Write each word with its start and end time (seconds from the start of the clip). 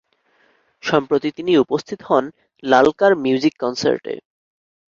সম্প্রতি 0.83 1.29
তিনি 1.37 1.51
উপস্থিত 1.57 1.99
হন 2.09 2.23
লালকার 2.63 3.11
মিউজিক 3.23 3.53
কনসার্টে। 3.63 4.13